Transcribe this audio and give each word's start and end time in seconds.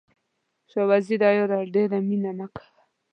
شاه 0.71 0.85
وزیره 0.91 1.29
یاره 1.37 1.59
ډېره 1.73 1.97
مینه 2.07 2.31
مه 2.37 2.47
کوه. 2.53 2.71